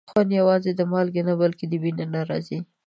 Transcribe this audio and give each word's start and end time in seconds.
خوند 0.11 0.31
یوازې 0.39 0.71
د 0.75 0.81
مالګې 0.91 1.21
نه، 1.27 1.33
بلکې 1.41 1.65
د 1.67 1.73
مینې 1.83 2.05
نه 2.13 2.21
راځي. 2.29 2.59